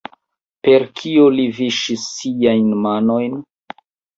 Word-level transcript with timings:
Per 0.67 0.85
kio 1.01 1.27
li 1.35 1.45
viŝis 1.59 2.07
siajn 2.17 2.75
manojn? 2.87 3.41